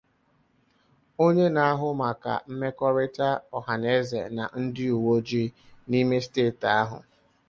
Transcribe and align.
onye 1.25 1.47
na-ahụ 1.55 1.87
maka 2.01 2.33
mmekọrịta 2.49 3.29
ọhaneze 3.57 4.19
na 4.35 4.43
ndị 4.61 4.85
uweojii 4.97 5.53
n'ime 5.89 6.17
steeti 6.25 6.67
ahụ 6.81 6.97